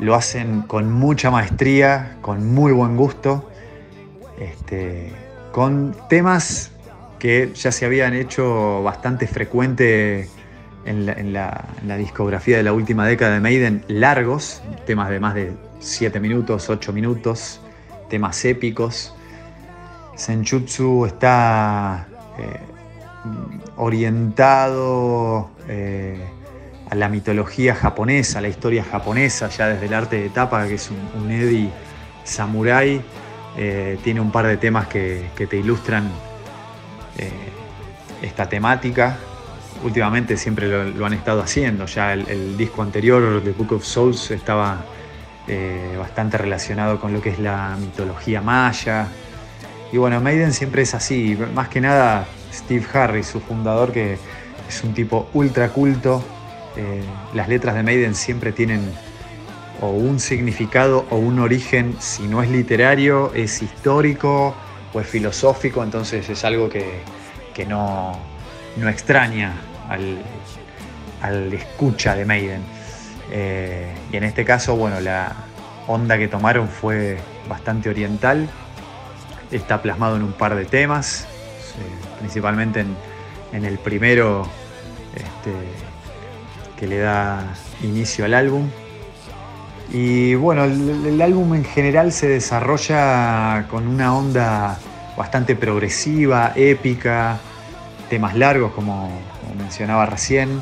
lo 0.00 0.14
hacen 0.14 0.62
con 0.62 0.92
mucha 0.92 1.30
maestría, 1.30 2.18
con 2.20 2.52
muy 2.52 2.72
buen 2.72 2.96
gusto, 2.96 3.48
este, 4.38 5.12
con 5.52 5.96
temas 6.08 6.70
que 7.18 7.50
ya 7.54 7.72
se 7.72 7.86
habían 7.86 8.14
hecho 8.14 8.82
bastante 8.82 9.26
frecuente 9.26 10.28
en 10.84 11.32
la, 11.32 11.64
discografía 11.98 12.58
de 12.58 12.62
la 12.62 12.72
última 12.72 13.06
década 13.06 13.34
de 13.34 13.40
Maiden 13.40 13.84
largos, 13.88 14.62
temas 14.86 15.10
de 15.10 15.20
más 15.20 15.34
de 15.34 15.52
7 15.80 16.20
minutos, 16.20 16.70
8 16.70 16.92
minutos, 16.92 17.60
temas 18.08 18.44
épicos. 18.44 19.14
Senjutsu 20.14 21.06
está 21.06 22.06
eh, 22.38 22.60
orientado 23.76 25.50
eh, 25.68 26.24
a 26.88 26.94
la 26.94 27.08
mitología 27.08 27.74
japonesa, 27.74 28.38
a 28.38 28.42
la 28.42 28.48
historia 28.48 28.84
japonesa, 28.84 29.48
ya 29.48 29.68
desde 29.68 29.86
el 29.86 29.94
arte 29.94 30.20
de 30.20 30.28
tapa, 30.30 30.66
que 30.68 30.74
es 30.74 30.90
un, 30.90 31.22
un 31.22 31.30
Eddie 31.30 31.70
samurai. 32.24 33.02
Eh, 33.58 33.98
tiene 34.04 34.20
un 34.20 34.30
par 34.30 34.46
de 34.46 34.58
temas 34.58 34.86
que, 34.86 35.30
que 35.34 35.46
te 35.46 35.56
ilustran 35.56 36.10
esta 38.22 38.46
temática 38.46 39.16
últimamente 39.82 40.36
siempre 40.36 40.68
lo, 40.68 41.06
han 41.06 41.12
estado 41.12 41.40
haciendo. 41.42 41.86
Ya 41.86 42.12
el, 42.12 42.56
disco 42.56 42.82
anterior, 42.82 43.42
The 43.42 43.52
Book 43.52 43.72
of 43.72 43.84
Souls, 43.84 44.30
estaba 44.30 44.84
eh, 45.46 45.96
bastante 45.98 46.38
relacionado 46.38 47.00
con 47.00 47.12
lo 47.12 47.20
que 47.20 47.30
es 47.30 47.38
la 47.38 47.76
mitología 47.78 48.40
maya. 48.40 49.08
Y 49.92 49.98
bueno, 49.98 50.20
Maiden 50.20 50.52
siempre 50.52 50.82
es 50.82 50.94
así. 50.94 51.38
Más 51.54 51.68
que 51.68 51.80
nada, 51.80 52.26
Steve 52.52 52.84
Harris, 52.92 53.26
su 53.26 53.40
fundador, 53.40 53.92
que 53.92 54.18
es 54.68 54.84
un 54.84 54.94
tipo 54.94 55.28
ultra 55.34 55.68
culto. 55.68 56.24
Eh, 56.76 57.02
las 57.34 57.48
letras 57.48 57.74
de 57.74 57.82
Maiden 57.82 58.14
siempre 58.14 58.52
tienen 58.52 58.82
o 59.80 59.90
un 59.90 60.20
significado 60.20 61.06
o 61.10 61.16
un 61.16 61.38
origen, 61.38 61.96
si 62.00 62.24
no 62.24 62.42
es 62.42 62.50
literario, 62.50 63.32
es 63.34 63.62
histórico 63.62 64.54
o 64.92 65.00
es 65.00 65.06
filosófico, 65.06 65.82
entonces 65.82 66.28
es 66.28 66.44
algo 66.44 66.68
que, 66.68 67.00
que 67.54 67.66
no, 67.66 68.18
no 68.76 68.88
extraña 68.88 69.54
al, 69.88 71.52
escucha 71.52 72.14
de 72.14 72.24
Maiden. 72.24 72.62
Eh, 73.32 73.92
y 74.12 74.16
en 74.16 74.24
este 74.24 74.44
caso, 74.44 74.76
bueno, 74.76 75.00
la 75.00 75.34
onda 75.86 76.18
que 76.18 76.28
tomaron 76.28 76.68
fue 76.68 77.18
bastante 77.48 77.88
oriental. 77.88 78.48
Está 79.50 79.82
plasmado 79.82 80.16
en 80.16 80.22
un 80.22 80.32
par 80.32 80.54
de 80.54 80.64
temas, 80.64 81.24
eh, 81.24 82.18
principalmente 82.20 82.84
en, 83.52 83.64
el 83.64 83.78
primero 83.78 84.46
este, 85.14 85.52
que 86.78 86.86
le 86.86 86.98
da 86.98 87.54
inicio 87.82 88.24
al 88.24 88.34
álbum. 88.34 88.68
Y 89.92 90.34
bueno, 90.34 90.64
el, 90.64 91.20
álbum 91.22 91.54
en 91.54 91.64
general 91.64 92.12
se 92.12 92.28
desarrolla 92.28 93.66
con 93.70 93.86
una 93.86 94.16
onda 94.16 94.78
bastante 95.16 95.54
progresiva, 95.56 96.52
épica, 96.56 97.38
temas 98.10 98.34
largos 98.34 98.72
como, 98.72 99.10
mencionaba 99.56 100.06
recién, 100.06 100.60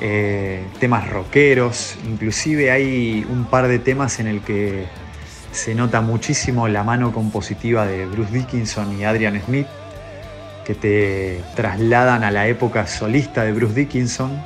eh, 0.00 0.64
temas 0.78 1.08
rockeros, 1.10 1.96
inclusive 2.06 2.70
hay 2.70 3.26
un 3.28 3.44
par 3.44 3.66
de 3.66 3.78
temas 3.78 4.20
en 4.20 4.28
el 4.28 4.40
que 4.40 4.86
se 5.52 5.74
nota 5.74 6.00
muchísimo 6.00 6.68
la 6.68 6.84
mano 6.84 7.12
compositiva 7.12 7.86
de 7.86 8.06
Bruce 8.06 8.32
Dickinson 8.32 8.98
y 8.98 9.04
Adrian 9.04 9.40
Smith, 9.42 9.66
que 10.64 10.74
te 10.74 11.42
trasladan 11.56 12.22
a 12.22 12.30
la 12.30 12.46
época 12.46 12.86
solista 12.86 13.42
de 13.42 13.52
Bruce 13.52 13.74
Dickinson, 13.74 14.40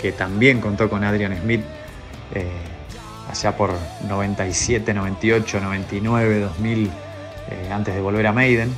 que 0.00 0.12
también 0.12 0.60
contó 0.60 0.88
con 0.88 1.04
Adrian 1.04 1.36
Smith 1.40 1.62
eh, 2.34 2.50
allá 3.30 3.56
por 3.56 3.72
97, 4.08 4.94
98, 4.94 5.60
99, 5.60 6.40
2000, 6.40 6.90
antes 7.72 7.94
de 7.94 8.00
volver 8.00 8.26
a 8.26 8.32
Maiden. 8.32 8.72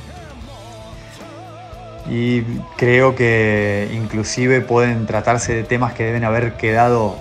Y 2.09 2.41
creo 2.75 3.15
que 3.15 3.89
inclusive 3.93 4.61
pueden 4.61 5.05
tratarse 5.05 5.53
de 5.53 5.63
temas 5.63 5.93
que 5.93 6.03
deben 6.03 6.23
haber 6.23 6.53
quedado 6.57 7.15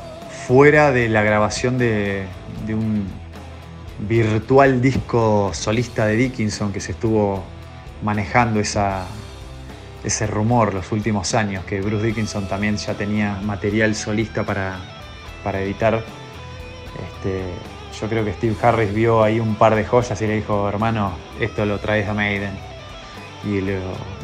fuera 0.47 0.91
de 0.91 1.09
la 1.09 1.23
grabación 1.23 1.79
de, 1.79 2.25
de 2.67 2.75
un 2.75 3.07
virtual 4.09 4.81
disco 4.81 5.51
solista 5.55 6.07
de 6.07 6.17
Dickinson 6.17 6.73
que 6.73 6.81
se 6.81 6.93
estuvo 6.93 7.45
manejando 8.03 8.61
esa, 8.61 9.07
ese 10.05 10.27
rumor 10.27 10.75
los 10.75 10.91
últimos 10.93 11.35
años, 11.35 11.65
que 11.65 11.81
Bruce 11.81 12.07
Dickinson 12.07 12.47
también 12.47 12.77
ya 12.77 12.95
tenía 12.95 13.39
material 13.43 13.95
solista 13.95 14.45
para, 14.45 14.81
editar. 15.63 15.95
Este, 15.95 17.43
yo 18.01 18.09
creo 18.09 18.25
que 18.25 18.33
Steve 18.33 18.57
Harris 18.61 18.93
vio 18.93 19.23
ahí 19.23 19.39
un 19.39 19.55
par 19.55 19.75
de 19.75 19.85
joyas 19.85 20.21
y 20.21 20.27
le 20.27 20.37
dijo, 20.37 20.69
hermano, 20.69 21.13
esto 21.41 21.65
lo 21.65 21.79
traes 21.79 22.09
a 22.09 22.15
Maiden. 22.15 22.53
Y 23.45 23.61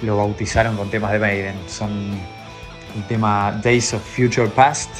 lo, 0.04 0.16
bautizaron 0.16 0.76
con 0.76 0.90
temas 0.90 1.12
de 1.12 1.18
Maiden. 1.18 1.56
Son 1.66 1.90
el 2.97 3.06
tema 3.06 3.61
Days 3.62 3.94
of 3.94 4.02
Future 4.02 4.49
Past 4.49 4.90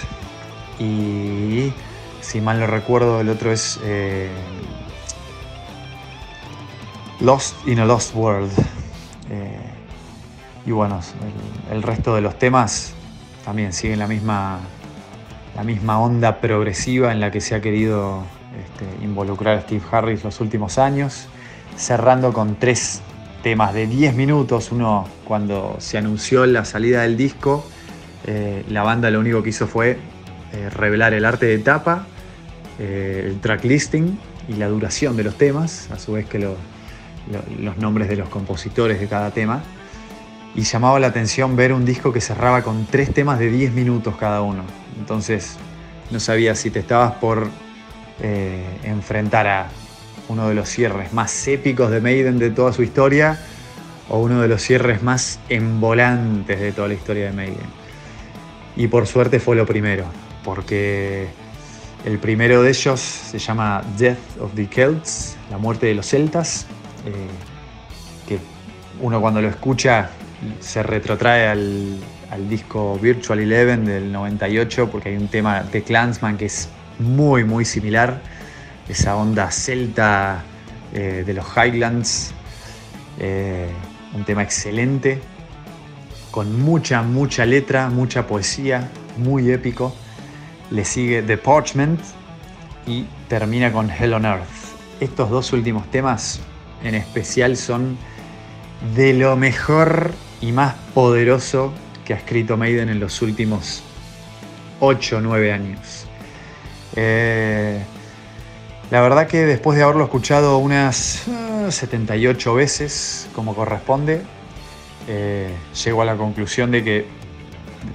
y, 0.79 1.73
si 2.21 2.41
mal 2.41 2.61
no 2.61 2.67
recuerdo, 2.67 3.21
el 3.21 3.29
otro 3.29 3.53
es 3.53 3.81
eh, 3.83 4.31
Lost 7.21 7.55
in 7.67 7.81
a 7.81 7.85
Lost 7.85 8.15
World. 8.15 8.53
Eh, 9.31 9.68
y 10.69 10.71
bueno, 10.71 11.01
el, 11.73 11.83
resto 11.83 12.15
de 12.15 12.21
los 12.21 12.39
temas 12.39 12.93
también 13.43 13.73
siguen 13.73 14.01
la 14.01 14.07
misma, 14.07 14.59
la 15.57 15.65
misma 15.65 15.99
onda 15.99 16.43
progresiva 16.43 17.11
en 17.11 17.21
la 17.21 17.31
que 17.31 17.41
se 17.41 17.55
ha 17.55 17.63
querido 17.63 18.23
este, 18.55 19.03
involucrar 19.03 19.63
Steve 19.63 19.81
Harris 19.91 20.25
los 20.25 20.43
últimos 20.43 20.77
años, 20.77 21.27
cerrando 21.79 22.35
con 22.35 22.57
tres 22.57 23.01
temas 23.43 23.73
de 23.73 23.87
10 23.87 24.15
minutos. 24.15 24.71
Uno, 24.71 25.09
cuando 25.25 25.77
se 25.79 25.97
anunció 25.97 26.45
la 26.45 26.67
salida 26.67 27.01
del 27.01 27.17
disco, 27.17 27.65
eh, 28.27 28.63
la 28.69 28.83
banda 28.83 29.11
lo 29.11 29.21
único 29.21 29.43
que 29.43 29.49
hizo 29.49 29.67
fue 29.67 29.99
eh, 30.53 30.69
revelar 30.69 31.15
el 31.15 31.25
arte 31.25 31.47
de 31.47 31.61
tapa, 31.61 32.05
eh, 32.79 33.25
el 33.25 33.41
track 33.41 33.65
listing 33.65 34.19
y 34.51 34.53
la 34.57 34.69
duración 34.69 35.17
de 35.17 35.25
los 35.25 35.39
temas, 35.39 35.91
a 35.91 35.99
su 35.99 36.13
vez 36.13 36.27
que 36.27 36.39
los 36.39 37.79
nombres 37.79 38.11
de 38.11 38.17
los 38.17 38.29
compositores 38.29 39.01
de 39.01 39.09
cada 39.09 39.31
tema 39.31 39.63
y 40.59 40.63
llamaba 40.63 40.99
la 40.99 41.07
atención 41.07 41.55
ver 41.55 41.73
un 41.73 41.85
disco 41.85 42.13
que 42.13 42.21
cerraba 42.21 42.63
con 42.63 42.85
tres 42.87 43.15
temas 43.15 43.39
de 43.39 43.49
10 43.49 43.75
minutos 43.75 44.17
cada 44.17 44.43
uno. 44.43 44.65
Entonces 44.99 45.55
no 46.11 46.19
sabía 46.19 46.57
si 46.57 46.69
te 46.73 46.81
estabas 46.81 47.13
por 47.13 47.49
eh, 48.21 48.65
enfrentar 48.83 49.47
a 49.47 49.69
uno 50.27 50.49
de 50.49 50.57
los 50.57 50.69
cierres 50.69 51.13
más 51.13 51.47
épicos 51.47 51.93
de 51.93 52.01
Maiden 52.01 52.41
de 52.41 52.51
toda 52.51 52.73
su 52.73 52.83
historia 52.83 53.39
o 54.09 54.19
uno 54.19 54.43
de 54.43 54.49
los 54.49 54.61
cierres 54.61 55.01
más 55.01 55.39
embolantes 55.49 56.59
de 56.59 56.73
toda 56.73 56.89
la 56.89 56.95
historia 56.95 57.27
de 57.27 57.33
Maiden. 57.33 57.69
Y 58.75 58.89
por 58.89 59.07
suerte 59.07 59.39
fue 59.39 59.55
lo 59.55 59.65
primero, 59.65 60.07
porque 60.43 61.29
el 62.05 62.19
primero 62.19 62.65
de 62.65 62.71
ellos 62.71 62.99
se 62.99 63.39
llama 63.39 63.85
Death 63.97 64.41
of 64.41 64.53
the 64.57 64.67
Celts, 64.67 65.37
la 65.53 65.59
muerte 65.59 65.87
de 65.87 65.95
los 65.95 66.07
celtas, 66.09 66.67
eh, 67.07 67.13
que 68.27 68.41
uno 69.01 69.21
cuando 69.21 69.41
lo 69.41 69.49
escucha 69.49 70.11
se 70.61 70.83
retrotrae 70.83 71.49
al, 71.49 71.99
disco 72.49 72.99
Virtual 72.99 73.41
Eleven 73.41 73.85
del 73.85 74.13
98 74.13 74.91
porque 74.91 75.09
hay 75.09 75.17
un 75.17 75.29
tema 75.29 75.63
de 75.63 75.83
Clansman 75.83 76.37
que 76.37 76.45
es 76.45 76.69
muy 76.99 77.43
muy 77.43 77.65
similar, 77.65 78.21
esa 78.89 79.17
onda 79.17 79.51
celta 79.51 80.45
eh, 80.93 81.25
de 81.27 81.35
los 81.35 81.47
Highlands, 81.57 82.33
eh, 83.19 83.69
un 84.15 84.25
tema 84.25 84.43
excelente, 84.43 85.21
con 86.31 86.61
mucha 86.61 87.03
mucha 87.03 87.47
letra, 87.47 87.89
mucha 87.89 88.27
poesía, 88.27 88.89
muy 89.17 89.51
épico. 89.51 89.95
Le 90.71 90.85
sigue 90.85 91.23
The 91.23 91.39
Parchment 91.39 92.01
y 92.87 93.07
termina 93.29 93.73
con 93.73 93.91
Hell 93.91 94.13
on 94.13 94.27
Earth. 94.27 94.47
Estos 95.01 95.31
dos 95.31 95.53
últimos 95.53 95.91
temas 95.91 96.41
en 96.85 96.95
especial 96.95 97.57
son 97.57 97.97
de 98.95 99.15
lo 99.15 99.37
mejor 99.37 100.13
y 100.41 100.53
más 100.53 100.75
poderoso 100.95 101.73
que 102.05 102.15
ha 102.15 102.17
escrito 102.17 102.57
Maiden 102.57 102.89
en 102.89 103.01
los 103.01 103.21
últimos 103.23 103.83
8 104.81 105.19
o 105.19 105.21
9 105.21 105.53
años. 105.53 106.07
Eh, 106.97 107.83
la 108.91 109.01
verdad 109.01 109.27
que 109.27 109.45
después 109.45 109.77
de 109.77 109.85
haberlo 109.85 110.05
escuchado 110.05 110.59
unas 110.59 111.27
78 111.69 112.51
ah, 112.51 112.55
veces 112.55 113.29
como 113.35 113.55
corresponde, 113.55 114.23
eh, 115.07 115.51
llego 115.85 116.03
a 116.03 116.05
la 116.05 116.17
conclusión 116.17 116.71
de 116.71 116.83
que 116.83 117.07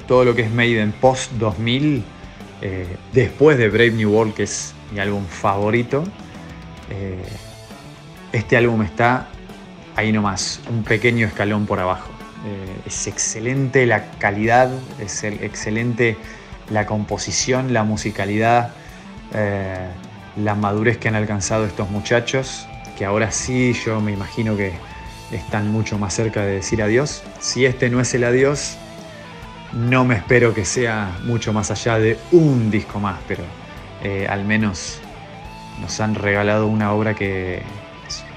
todo 0.08 0.26
lo 0.26 0.36
que 0.36 0.44
es 0.44 0.52
Maiden 0.52 0.92
post 0.92 1.32
2000, 1.34 2.04
eh, 2.62 2.88
después 3.12 3.58
de 3.58 3.70
Brave 3.70 3.92
New 3.92 4.12
World, 4.12 4.34
que 4.36 4.44
es 4.44 4.74
mi 4.92 5.00
álbum 5.00 5.26
favorito, 5.26 6.04
este 8.32 8.56
álbum 8.56 8.84
está 8.84 9.30
ahí 9.96 10.12
nomás, 10.12 10.62
un 10.70 10.84
pequeño 10.84 11.26
escalón 11.26 11.66
por 11.66 11.80
abajo. 11.80 12.13
Eh, 12.46 12.82
es 12.86 13.08
excelente 13.08 13.86
la 13.86 14.12
calidad, 14.20 14.70
es 15.00 15.24
excelente 15.24 16.18
la 16.70 16.86
composición, 16.86 17.74
la 17.74 17.84
musicalidad, 17.84 18.74
eh, 19.34 19.88
la 20.36 20.56
madurez 20.56 20.98
que 20.98 21.08
han 21.08 21.16
alcanzado 21.16 21.66
estos 21.66 21.90
muchachos, 21.90 22.68
que 22.98 23.06
ahora 23.06 23.32
sí 23.32 23.74
yo 23.86 24.02
me 24.02 24.12
imagino 24.12 24.58
que 24.58 24.74
están 25.32 25.72
mucho 25.72 25.98
más 25.98 26.14
cerca 26.14 26.42
de 26.42 26.56
decir 26.56 26.82
adiós. 26.82 27.24
Si 27.40 27.66
este 27.66 27.90
no 27.90 28.02
es 28.02 28.14
el 28.14 28.24
adiós, 28.24 28.78
no 29.72 30.06
me 30.06 30.16
espero 30.16 30.54
que 30.54 30.66
sea 30.66 31.18
mucho 31.24 31.54
más 31.54 31.72
allá 31.72 31.98
de 31.98 32.18
un 32.32 32.70
disco 32.70 33.00
más, 33.00 33.20
pero 33.28 33.44
eh, 34.04 34.28
al 34.30 34.44
menos 34.44 35.00
nos 35.82 36.00
han 36.00 36.16
regalado 36.16 36.68
una 36.68 36.92
obra 36.92 37.16
que, 37.16 37.64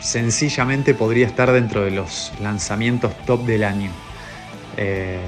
sencillamente 0.07 0.95
podría 0.95 1.27
estar 1.27 1.51
dentro 1.51 1.83
de 1.83 1.91
los 1.91 2.33
lanzamientos 2.41 3.13
top 3.27 3.45
del 3.45 3.65
año. 3.65 3.91
Eh, 4.77 5.19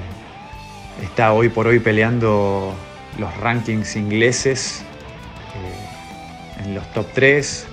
está 1.02 1.32
hoy 1.32 1.48
por 1.48 1.66
hoy 1.66 1.80
peleando 1.80 2.72
los 3.18 3.36
rankings 3.38 3.96
ingleses 3.96 4.82
eh, 5.56 6.64
en 6.64 6.76
los 6.76 6.86
top 6.92 7.06
3. 7.12 7.66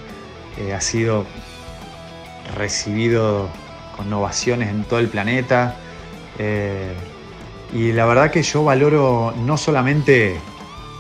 Eh, 0.58 0.74
ha 0.74 0.82
sido 0.82 1.28
recibido 2.56 3.50
con 3.96 4.12
ovaciones 4.12 4.70
en 4.70 4.84
todo 4.84 5.00
el 5.00 5.08
planeta. 5.08 5.76
y 7.74 7.92
la 7.92 8.06
verdad 8.06 8.32
que 8.32 8.42
yo 8.42 8.64
valoro 8.64 9.34
no 9.46 9.58
solamente 9.58 10.40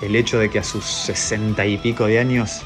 el 0.01 0.15
hecho 0.15 0.37
de 0.39 0.49
que 0.49 0.59
a 0.59 0.63
sus 0.63 0.85
sesenta 0.85 1.65
y 1.65 1.77
pico 1.77 2.05
de 2.05 2.19
años 2.19 2.61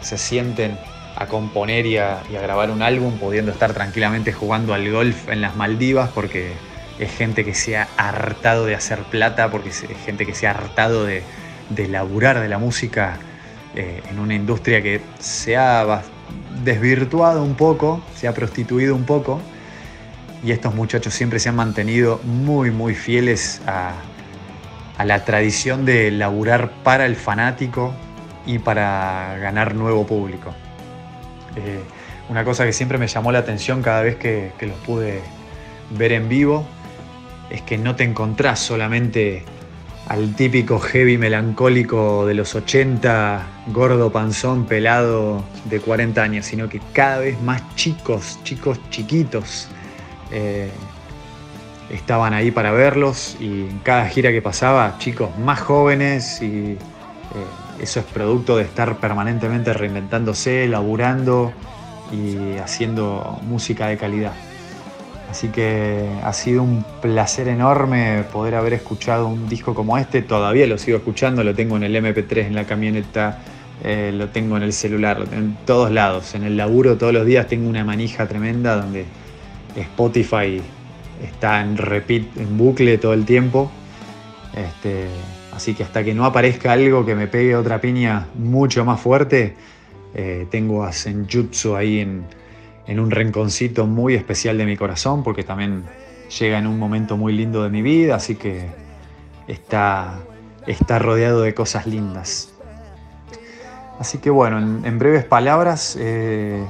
se 0.00 0.16
sienten 0.16 0.78
a 1.18 1.26
componer 1.26 1.84
y 1.84 1.98
a, 1.98 2.22
grabar 2.30 2.70
un 2.70 2.80
álbum, 2.80 3.18
pudiendo 3.18 3.50
estar 3.50 3.74
tranquilamente 3.74 4.32
jugando 4.32 4.72
al 4.72 4.88
golf 4.88 5.28
en 5.28 5.40
las 5.40 5.56
Maldivas, 5.56 6.10
porque 6.10 6.52
es 7.00 7.10
gente 7.10 7.44
que 7.44 7.54
se 7.54 7.76
ha 7.76 7.88
hartado 7.96 8.66
de 8.66 8.76
hacer 8.76 9.00
plata, 9.00 9.50
porque 9.50 9.70
es 9.70 9.84
gente 10.06 10.24
que 10.24 10.32
se 10.32 10.46
ha 10.46 10.52
hartado 10.52 11.04
de, 11.04 11.24
laburar 11.88 12.38
de 12.38 12.48
la 12.48 12.58
música 12.58 13.18
eh, 13.74 14.00
en 14.08 14.20
una 14.20 14.34
industria 14.34 14.80
que 14.80 15.00
se 15.18 15.56
ha 15.56 16.02
desvirtuado 16.62 17.42
un 17.42 17.56
poco, 17.56 18.00
se 18.14 18.28
ha 18.28 18.32
prostituido 18.32 18.94
un 18.94 19.04
poco, 19.04 19.40
y 20.44 20.52
estos 20.52 20.72
muchachos 20.72 21.14
siempre 21.14 21.40
se 21.40 21.48
han 21.48 21.56
mantenido 21.56 22.20
muy, 22.22 22.70
muy 22.70 22.94
fieles 22.94 23.60
a, 23.66 23.94
a 24.96 25.04
la 25.04 25.24
tradición 25.24 25.84
de 25.84 26.12
laburar 26.12 26.70
para 26.84 27.06
el 27.06 27.16
fanático 27.16 27.92
y 28.46 28.60
para 28.60 29.36
ganar 29.38 29.74
nuevo 29.74 30.06
público. 30.06 30.54
Eh, 31.58 31.80
una 32.28 32.44
cosa 32.44 32.64
que 32.64 32.72
siempre 32.72 32.98
me 32.98 33.06
llamó 33.06 33.32
la 33.32 33.40
atención 33.40 33.82
cada 33.82 34.02
vez 34.02 34.16
que, 34.16 34.52
los 34.60 34.76
pude 34.78 35.20
ver 35.90 36.12
en 36.12 36.28
vivo 36.28 36.66
es 37.50 37.62
que 37.62 37.78
no 37.78 37.96
te 37.96 38.04
encontrás 38.04 38.58
solamente 38.58 39.44
al 40.06 40.34
típico 40.34 40.78
heavy 40.78 41.16
melancólico 41.16 42.26
de 42.26 42.34
los 42.34 42.54
80, 42.54 43.46
gordo, 43.68 44.12
panzón, 44.12 44.66
pelado 44.66 45.42
de 45.64 45.80
40 45.80 46.22
años, 46.22 46.46
sino 46.46 46.68
que 46.68 46.80
cada 46.92 47.18
vez 47.18 47.40
más 47.40 47.62
chicos, 47.74 48.38
chicos 48.42 48.78
chiquitos, 48.90 49.68
eh, 50.30 50.70
estaban 51.90 52.34
ahí 52.34 52.50
para 52.50 52.72
verlos. 52.72 53.36
Y 53.40 53.62
en 53.68 53.78
cada 53.82 54.06
gira 54.08 54.30
que 54.30 54.42
pasaba, 54.42 54.96
chicos 54.98 55.36
más 55.38 55.60
jóvenes 55.60 56.40
y 56.42 56.72
eh, 56.72 56.76
eso 57.80 58.00
es 58.00 58.06
producto 58.06 58.56
de 58.56 58.64
estar 58.64 58.96
permanentemente 58.98 59.72
reinventándose, 59.72 60.66
laburando 60.68 61.52
y 62.12 62.58
haciendo 62.58 63.38
música 63.42 63.88
de 63.88 63.96
calidad. 63.96 64.32
Así 65.30 65.48
que 65.48 66.08
ha 66.22 66.32
sido 66.32 66.62
un 66.62 66.84
placer 67.02 67.48
enorme 67.48 68.24
poder 68.32 68.54
haber 68.54 68.72
escuchado 68.72 69.28
un 69.28 69.48
disco 69.48 69.74
como 69.74 69.98
este. 69.98 70.22
Todavía 70.22 70.66
lo 70.66 70.78
sigo 70.78 70.96
escuchando, 70.96 71.44
lo 71.44 71.54
tengo 71.54 71.76
en 71.76 71.82
el 71.82 71.94
MP3 71.96 72.46
en 72.46 72.54
la 72.54 72.64
camioneta, 72.64 73.38
eh, 73.84 74.10
lo 74.14 74.28
tengo 74.28 74.56
en 74.56 74.62
el 74.62 74.72
celular, 74.72 75.24
en 75.32 75.56
todos 75.66 75.90
lados. 75.90 76.34
En 76.34 76.44
el 76.44 76.56
laburo 76.56 76.96
todos 76.96 77.12
los 77.12 77.26
días 77.26 77.46
tengo 77.46 77.68
una 77.68 77.84
manija 77.84 78.26
tremenda 78.26 78.76
donde 78.76 79.04
Spotify 79.76 80.62
está 81.22 81.60
en 81.60 81.76
repeat, 81.76 82.36
en 82.38 82.56
bucle 82.56 82.96
todo 82.96 83.12
el 83.12 83.26
tiempo. 83.26 83.70
Este, 84.56 85.08
así 85.52 85.74
que 85.74 85.82
hasta 85.82 86.04
que 86.04 86.14
no 86.14 86.24
aparezca 86.24 86.72
algo 86.72 87.04
que 87.04 87.14
me 87.14 87.26
pegue 87.26 87.56
otra 87.56 87.80
piña 87.80 88.28
mucho 88.34 88.84
más 88.84 89.00
fuerte, 89.00 89.54
eh, 90.14 90.46
tengo 90.50 90.84
a 90.84 90.92
Senjutsu 90.92 91.76
ahí 91.76 92.00
en, 92.00 92.24
un 92.98 93.10
rinconcito 93.10 93.86
muy 93.86 94.14
especial 94.14 94.56
de 94.56 94.64
mi 94.64 94.76
corazón, 94.76 95.22
porque 95.22 95.44
también 95.44 95.84
llega 96.38 96.58
en 96.58 96.66
un 96.66 96.78
momento 96.78 97.16
muy 97.16 97.34
lindo 97.34 97.62
de 97.62 97.68
mi 97.68 97.82
vida, 97.82 98.16
así 98.16 98.36
que 98.36 98.66
está, 99.46 100.20
está 100.66 100.98
rodeado 100.98 101.42
de 101.42 101.52
cosas 101.52 101.86
lindas. 101.86 102.52
Así 103.98 104.18
que 104.18 104.30
bueno, 104.30 104.58
en, 104.58 104.98
breves 104.98 105.24
palabras, 105.24 105.98
eh, 106.00 106.64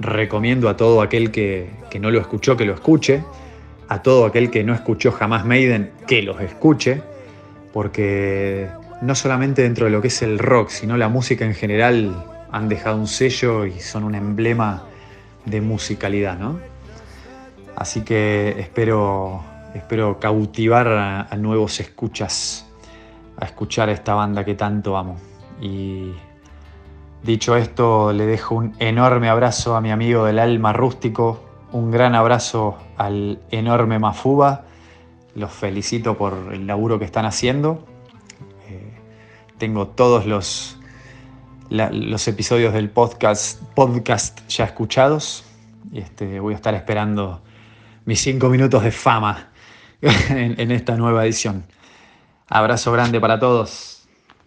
recomiendo 0.00 0.68
a 0.68 0.76
todo 0.76 1.00
aquel 1.00 1.30
que, 1.30 1.70
que, 1.88 1.98
no 1.98 2.10
lo 2.10 2.20
escuchó 2.20 2.56
que 2.56 2.66
lo 2.66 2.74
escuche, 2.74 3.24
a 3.88 4.02
todo 4.02 4.26
aquel 4.26 4.50
que 4.50 4.64
no 4.64 4.74
escuchó 4.74 5.12
jamás 5.12 5.46
Maiden 5.46 5.92
que 6.06 6.20
los 6.22 6.40
escuche, 6.40 7.00
porque 7.74 8.70
no 9.02 9.16
solamente 9.16 9.62
dentro 9.62 9.86
de 9.86 9.90
lo 9.90 10.00
que 10.00 10.06
es 10.06 10.22
el 10.22 10.38
rock, 10.38 10.68
sino 10.68 10.96
la 10.96 11.08
música 11.08 11.44
en 11.44 11.54
general 11.54 12.24
han 12.52 12.68
dejado 12.68 12.96
un 12.96 13.08
sello 13.08 13.66
y 13.66 13.80
son 13.80 14.04
un 14.04 14.14
emblema 14.14 14.84
de 15.44 15.60
musicalidad, 15.60 16.38
¿no? 16.38 16.60
Así 17.74 18.02
que 18.02 18.54
espero, 18.60 19.42
espero 19.74 20.20
cautivar 20.20 20.86
a, 20.86 21.36
nuevos 21.36 21.80
escuchas, 21.80 22.64
a 23.40 23.46
escuchar 23.46 23.88
esta 23.88 24.14
banda 24.14 24.44
que 24.44 24.54
tanto 24.54 24.96
amo. 24.96 25.16
Y 25.60 26.12
dicho 27.24 27.56
esto, 27.56 28.12
le 28.12 28.24
dejo 28.24 28.54
un 28.54 28.76
enorme 28.78 29.28
abrazo 29.28 29.74
a 29.74 29.80
mi 29.80 29.90
amigo 29.90 30.26
del 30.26 30.38
alma 30.38 30.72
rústico, 30.72 31.42
un 31.72 31.90
gran 31.90 32.14
abrazo 32.14 32.78
al 32.96 33.40
enorme 33.50 33.98
Mafuba. 33.98 34.64
Los 35.34 35.52
felicito 35.52 36.16
por 36.16 36.52
el 36.52 36.66
laburo 36.66 36.98
que 36.98 37.04
están 37.04 37.24
haciendo. 37.24 37.84
Eh, 38.68 38.92
tengo 39.58 39.88
todos 39.88 40.26
los 40.26 40.78
los 41.70 42.28
episodios 42.28 42.72
del 42.72 42.90
podcast, 42.90 43.60
podcast 43.74 44.46
ya 44.48 44.64
escuchados. 44.64 45.44
Y 45.90 45.98
este, 45.98 46.38
voy 46.38 46.54
a 46.54 46.56
estar 46.56 46.74
esperando 46.74 47.42
mis 48.04 48.20
cinco 48.20 48.48
minutos 48.48 48.82
de 48.84 48.90
fama 48.90 49.50
en 50.00 50.70
esta 50.70 50.96
nueva 50.96 51.24
edición. 51.24 51.64
Abrazo 52.48 52.92
grande 52.92 53.20
para 53.20 53.38
todos. 53.38 53.93